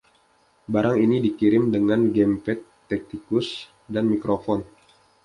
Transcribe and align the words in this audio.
Barang 0.73 0.97
ini 1.05 1.17
dikirim 1.25 1.63
dengan 1.75 2.01
gamepad, 2.15 2.59
tetikus, 2.89 3.47
dan 3.93 4.03
mikrofon. 4.11 4.59